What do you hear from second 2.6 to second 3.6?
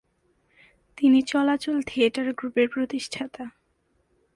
প্রতিষ্ঠাতা।